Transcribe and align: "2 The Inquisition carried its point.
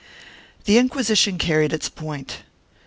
"2 0.65 0.65
The 0.65 0.77
Inquisition 0.79 1.37
carried 1.37 1.71
its 1.71 1.87
point. 1.87 2.37